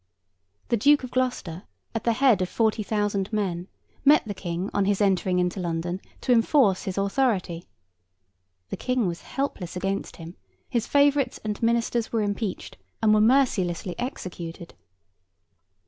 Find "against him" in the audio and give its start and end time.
9.75-10.35